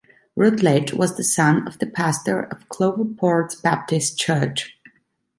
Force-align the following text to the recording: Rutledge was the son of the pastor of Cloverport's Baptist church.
Rutledge 0.35 0.93
was 0.95 1.15
the 1.15 1.23
son 1.23 1.67
of 1.67 1.77
the 1.77 1.85
pastor 1.85 2.41
of 2.45 2.67
Cloverport's 2.69 3.53
Baptist 3.53 4.17
church. 4.17 4.75